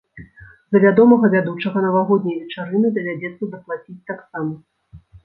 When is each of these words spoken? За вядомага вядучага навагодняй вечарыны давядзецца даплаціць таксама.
За 0.75 0.79
вядомага 0.85 1.29
вядучага 1.33 1.83
навагодняй 1.87 2.37
вечарыны 2.45 2.87
давядзецца 2.97 3.51
даплаціць 3.53 3.99
таксама. 4.15 5.03